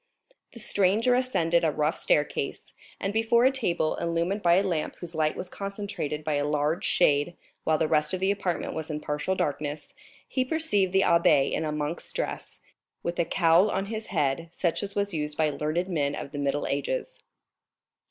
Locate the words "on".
13.69-13.85